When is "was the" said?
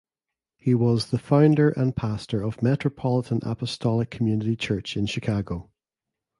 0.73-1.19